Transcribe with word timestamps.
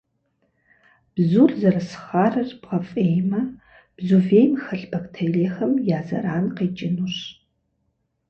Бзур 1.13 1.51
зэрыс 1.59 1.91
хъарыр 2.03 2.49
бгъэфӏеймэ, 2.61 3.41
бзу 3.95 4.17
вейм 4.27 4.53
хэлъ 4.63 4.87
бактериехэм 4.91 5.71
я 5.97 5.99
зэран 6.07 6.45
къекӏынущ. 6.55 7.17